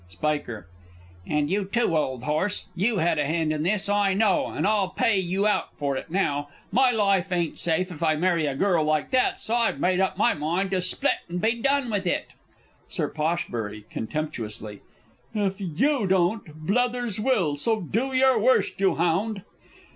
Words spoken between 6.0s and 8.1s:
now. My life ain't safe if